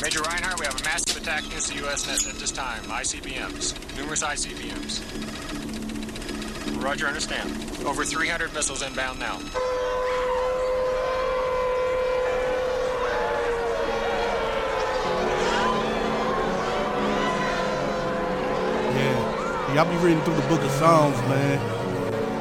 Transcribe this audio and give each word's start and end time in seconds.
Major 0.00 0.20
Reinhardt, 0.20 0.60
we 0.60 0.66
have 0.66 0.80
a 0.80 0.84
massive 0.84 1.16
attack 1.20 1.44
against 1.44 1.72
the 1.72 1.74
U.S. 1.80 2.06
net 2.06 2.24
at 2.32 2.38
this 2.38 2.52
time. 2.52 2.80
ICBMs. 2.84 3.96
Numerous 3.96 4.22
ICBMs. 4.22 5.02
Roger, 6.80 7.08
understand. 7.08 7.50
Over 7.84 8.04
300 8.04 8.54
missiles 8.54 8.82
inbound 8.82 9.18
now. 9.18 9.40
Yeah. 18.94 19.74
Y'all 19.74 19.90
be 19.90 19.96
reading 19.96 20.22
through 20.22 20.36
the 20.36 20.42
book 20.42 20.60
of 20.60 20.70
Psalms, 20.70 21.16
man. 21.22 21.58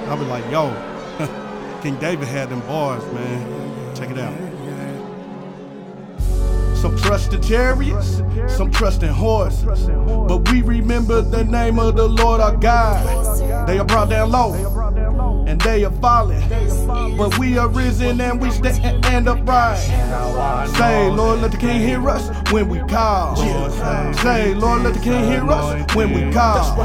I'll 0.08 0.18
be 0.18 0.26
like, 0.26 0.46
yo, 0.52 0.70
King 1.82 1.96
David 1.96 2.28
had 2.28 2.50
them 2.50 2.60
bars, 2.62 3.04
man. 3.14 3.96
Check 3.96 4.12
it 4.12 4.20
out. 4.20 4.57
Some 6.82 6.96
trust 6.98 7.34
in 7.34 7.42
chariots, 7.42 8.22
some 8.48 8.72
trust 8.72 9.02
in 9.02 9.10
horses. 9.10 9.88
But 9.88 10.50
we 10.52 10.62
remember 10.62 11.22
the 11.22 11.44
name 11.44 11.80
of 11.80 11.96
the 11.96 12.08
Lord 12.08 12.40
our 12.40 12.56
God. 12.56 13.68
They 13.68 13.80
are 13.80 13.86
brought 13.86 14.10
down 14.10 14.32
low, 14.32 14.87
and 15.48 15.60
they 15.62 15.86
are 15.86 15.92
falling. 15.94 16.42
But 17.18 17.38
we 17.40 17.58
are 17.58 17.70
risen 17.70 18.20
and 18.20 18.40
we 18.42 18.52
stand 18.52 19.06
and 19.06 19.28
upright. 19.28 19.78
Say, 20.76 21.10
Lord, 21.10 21.42
let 21.42 21.52
the 21.52 21.58
King 21.58 21.80
hear 21.82 22.08
us 22.10 22.30
when 22.52 22.70
we 22.70 22.80
call. 22.80 23.36
Say, 24.18 24.54
Lord, 24.54 24.84
let 24.84 24.94
the 24.94 25.00
King 25.00 25.24
hear 25.26 25.50
us 25.50 25.96
when 25.96 26.14
we 26.14 26.32
call. 26.34 26.76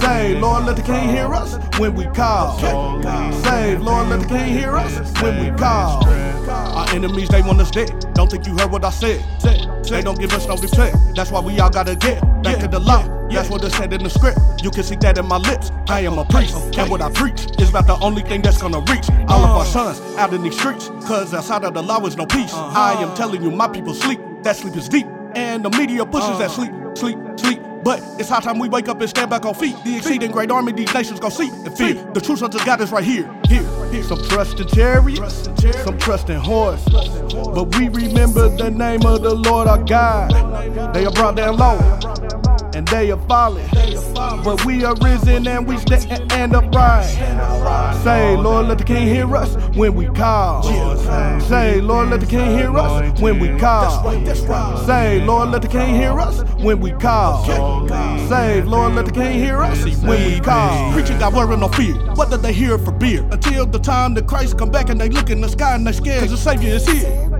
Say, 0.00 0.34
Lord, 0.38 0.66
let 0.66 0.76
the 0.76 0.82
King 0.82 1.08
hear 1.08 1.32
us 1.32 1.56
when 1.78 1.94
we 1.94 2.04
call. 2.06 2.58
Say, 2.58 3.78
Lord, 3.78 4.08
let 4.08 4.20
the 4.20 4.26
King 4.26 4.48
hear 4.58 4.76
us 4.76 5.22
when 5.22 5.38
we 5.40 5.58
call. 5.58 6.06
Our 6.48 6.88
enemies, 6.90 7.28
they 7.28 7.42
want 7.42 7.60
us 7.60 7.70
dead. 7.70 7.90
Don't 8.14 8.30
think 8.30 8.46
you 8.46 8.56
heard 8.56 8.70
what 8.70 8.84
I 8.84 8.90
said. 8.90 9.24
They 9.84 10.02
don't 10.02 10.18
give 10.18 10.32
us 10.32 10.46
no 10.46 10.56
respect. 10.56 10.96
That's 11.14 11.30
why 11.30 11.40
we 11.40 11.58
all 11.58 11.70
gotta 11.70 11.96
get 11.96 12.20
back 12.42 12.58
to 12.60 12.68
the 12.68 12.78
That's 13.30 13.50
what 13.50 13.64
it 13.64 13.72
said 13.72 13.92
in 13.92 14.02
the 14.02 14.10
script. 14.10 14.38
You 14.62 14.70
can 14.70 14.82
see 14.82 14.96
that 14.96 15.18
in 15.18 15.26
my 15.26 15.38
lips. 15.38 15.70
I 15.88 16.00
am 16.00 16.18
a 16.18 16.24
priest, 16.24 16.56
and 16.76 16.90
what 16.90 17.00
I 17.00 17.10
preach 17.10 17.46
is 17.60 17.70
about 17.70 17.86
the 17.86 17.98
only 18.00 18.22
thing 18.22 18.42
that's 18.42 18.60
gonna 18.60 18.80
reach 18.80 19.08
all 19.28 19.44
of 19.44 19.50
our 19.50 19.60
uh. 19.60 19.64
sons 19.64 20.00
out 20.16 20.32
in 20.32 20.42
these 20.42 20.58
streets. 20.58 20.88
Cause 21.06 21.34
outside 21.34 21.64
of 21.64 21.74
the 21.74 21.82
law 21.82 22.04
is 22.06 22.16
no 22.16 22.26
peace. 22.26 22.52
Uh-huh. 22.52 22.78
I 22.78 23.02
am 23.02 23.14
telling 23.16 23.42
you, 23.42 23.50
my 23.50 23.68
people 23.68 23.94
sleep. 23.94 24.20
That 24.42 24.56
sleep 24.56 24.76
is 24.76 24.88
deep, 24.88 25.06
and 25.34 25.64
the 25.64 25.70
media 25.70 26.04
pushes 26.06 26.38
that 26.38 26.50
uh. 26.50 26.54
sleep, 26.54 26.72
sleep, 26.94 27.18
sleep. 27.38 27.60
But 27.84 28.02
it's 28.18 28.28
high 28.28 28.40
time 28.40 28.58
we 28.58 28.68
wake 28.68 28.88
up 28.88 29.00
and 29.00 29.08
stand 29.08 29.30
back 29.30 29.46
on 29.46 29.54
feet. 29.54 29.76
The 29.84 29.96
exceeding 29.96 30.30
great 30.30 30.50
army 30.50 30.72
these 30.72 30.92
nations 30.92 31.20
gon' 31.20 31.30
see 31.30 31.48
and 31.48 31.76
fear. 31.76 31.94
The 32.12 32.20
true 32.20 32.36
sons 32.36 32.54
of 32.54 32.64
God 32.64 32.80
is 32.80 32.90
right 32.90 33.04
here, 33.04 33.32
here, 33.48 33.62
here. 33.90 34.02
Some 34.02 34.22
trust 34.24 34.58
in 34.60 34.66
chariots, 34.68 35.48
some 35.84 35.96
trust 35.98 36.28
in 36.28 36.36
horses. 36.36 36.92
But 37.32 37.76
we 37.76 37.88
remember 37.88 38.48
the 38.48 38.70
name 38.70 39.06
of 39.06 39.22
the 39.22 39.34
Lord 39.34 39.68
our 39.68 39.82
God. 39.82 40.32
They 40.94 41.06
are 41.06 41.12
brought 41.12 41.36
down 41.36 41.56
low, 41.56 41.78
and 42.78 42.86
they 42.86 43.10
are 43.10 43.20
falling. 43.26 43.68
But 44.44 44.64
we 44.64 44.84
are 44.84 44.94
risen 45.02 45.48
and 45.48 45.66
we 45.66 45.78
stand 45.78 46.32
and 46.32 46.54
upright. 46.54 47.06
Say, 48.04 48.36
Lord, 48.36 48.68
let 48.68 48.78
the 48.78 48.84
King 48.84 49.08
hear 49.08 49.36
us 49.36 49.56
when 49.76 49.96
we 49.96 50.06
call. 50.06 50.62
Say, 51.40 51.80
Lord, 51.80 52.10
let 52.10 52.20
the 52.20 52.26
King 52.26 52.56
hear 52.56 52.76
us 52.76 53.20
when 53.20 53.40
we 53.40 53.48
call. 53.58 54.04
Say, 54.86 55.20
Lord, 55.20 55.50
let 55.50 55.62
the 55.62 55.68
King 55.68 55.96
hear 55.96 56.20
us 56.20 56.44
when 56.62 56.78
we 56.80 56.92
call. 56.92 57.44
Say, 58.28 58.62
Lord, 58.62 58.94
let 58.94 59.06
the 59.06 59.12
King 59.12 59.40
hear 59.40 59.58
us 59.58 59.84
when 60.04 60.24
we 60.24 60.38
call. 60.38 60.92
Preaching 60.92 61.18
got 61.18 61.32
worry 61.32 61.56
no 61.56 61.66
fear. 61.68 61.94
What 62.14 62.30
did 62.30 62.42
they 62.42 62.52
hear 62.52 62.78
for 62.78 62.92
beer? 62.92 63.26
Until 63.32 63.66
the 63.66 63.80
time 63.80 64.14
that 64.14 64.28
Christ 64.28 64.56
come 64.56 64.70
back 64.70 64.88
and 64.88 65.00
they 65.00 65.08
look 65.08 65.30
in 65.30 65.40
the 65.40 65.48
sky 65.48 65.74
and 65.74 65.84
they 65.84 65.92
scared 65.92 66.20
cause 66.20 66.30
the 66.30 66.36
Savior 66.36 66.74
is 66.74 66.86
here. 66.86 67.37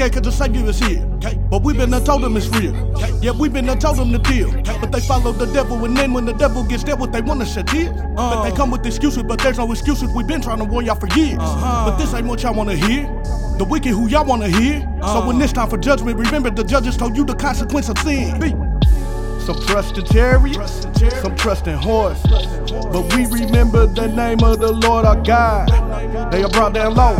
Scared 0.00 0.14
cause 0.14 0.22
the 0.22 0.32
Savior 0.32 0.66
is 0.66 0.78
here. 0.78 1.04
But 1.50 1.62
we 1.62 1.74
been 1.74 1.90
done 1.90 2.02
told 2.02 2.22
them 2.22 2.34
it's 2.34 2.48
real. 2.48 2.72
Yeah, 3.20 3.32
we 3.32 3.50
been 3.50 3.66
done 3.66 3.78
told 3.78 3.98
them 3.98 4.10
the 4.10 4.18
deal. 4.18 4.50
But 4.80 4.92
they 4.92 5.00
follow 5.00 5.30
the 5.32 5.44
devil, 5.52 5.84
and 5.84 5.94
then 5.94 6.14
when 6.14 6.24
the 6.24 6.32
devil 6.32 6.64
gets 6.64 6.84
there, 6.84 6.96
what 6.96 7.12
they 7.12 7.20
wanna 7.20 7.44
shed 7.44 7.66
tears. 7.68 7.90
But 8.16 8.44
they 8.44 8.56
come 8.56 8.70
with 8.70 8.86
excuses, 8.86 9.24
but 9.24 9.40
there's 9.40 9.58
no 9.58 9.70
excuses. 9.70 10.08
we 10.14 10.24
been 10.24 10.40
trying 10.40 10.56
to 10.56 10.64
warn 10.64 10.86
y'all 10.86 10.94
for 10.94 11.06
years. 11.08 11.36
But 11.36 11.98
this 11.98 12.14
ain't 12.14 12.26
what 12.26 12.42
y'all 12.42 12.54
wanna 12.54 12.76
hear. 12.76 13.02
The 13.58 13.66
wicked 13.68 13.90
who 13.90 14.08
y'all 14.08 14.24
wanna 14.24 14.48
hear. 14.48 14.80
So 15.02 15.26
when 15.26 15.38
it's 15.42 15.52
time 15.52 15.68
for 15.68 15.76
judgment, 15.76 16.16
remember 16.16 16.48
the 16.48 16.64
judges 16.64 16.96
told 16.96 17.14
you 17.14 17.26
the 17.26 17.34
consequence 17.34 17.90
of 17.90 17.98
sin. 17.98 18.40
Some 19.44 19.60
trust 19.66 19.98
in 19.98 20.06
chariots, 20.06 20.86
some 21.20 21.36
trust 21.36 21.66
in 21.66 21.76
horse. 21.76 22.22
But 22.22 23.12
we 23.14 23.26
remember 23.26 23.86
the 23.86 24.08
name 24.08 24.42
of 24.44 24.60
the 24.60 24.72
Lord 24.72 25.04
our 25.04 25.20
God. 25.20 25.68
They 26.32 26.42
are 26.42 26.48
brought 26.48 26.72
down 26.72 26.94
low, 26.94 27.16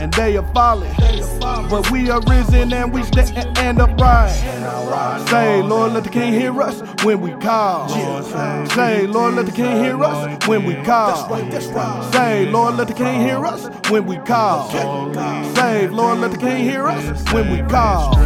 and 0.00 0.12
they 0.14 0.36
are 0.36 0.46
falling. 0.54 0.92
But 1.70 1.90
we 1.90 2.10
are 2.10 2.20
risen 2.22 2.72
and 2.72 2.92
we 2.92 3.02
stand 3.02 3.58
and 3.58 3.80
upright. 3.80 4.32
Say, 5.28 5.62
Lord, 5.62 5.92
let 5.92 6.04
the 6.04 6.10
King 6.10 6.32
hear 6.32 6.60
us 6.62 6.80
when 7.04 7.20
we 7.20 7.30
call. 7.32 7.88
Say, 8.70 9.06
Lord, 9.06 9.34
let 9.34 9.46
the 9.46 9.52
King 9.52 9.82
hear 9.82 10.02
us 10.02 10.46
when 10.46 10.64
we 10.64 10.74
call. 10.76 11.28
Say, 12.12 12.46
Lord, 12.46 12.76
let 12.76 12.88
the 12.88 12.94
King 12.94 13.20
hear 13.20 13.44
us 13.44 13.68
when 13.90 14.06
we 14.06 14.16
call. 14.18 14.70
Say, 15.54 15.88
Lord, 15.88 16.18
let 16.18 16.30
the 16.32 16.38
King 16.38 16.64
hear 16.64 16.86
us 16.86 17.32
when 17.32 17.50
we 17.50 17.62
call. 17.68 18.16